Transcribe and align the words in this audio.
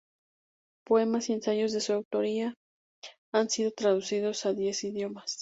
Poemas 0.83 1.29
y 1.29 1.33
ensayos 1.33 1.73
de 1.73 1.79
su 1.79 1.93
autoría 1.93 2.55
han 3.31 3.51
sido 3.51 3.69
traducidos 3.71 4.47
a 4.47 4.53
diez 4.53 4.83
idiomas. 4.83 5.37